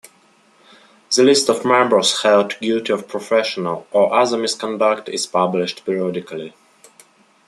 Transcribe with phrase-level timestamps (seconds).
[1.15, 6.55] The list of members held guilty of professional or other misconduct is published periodically.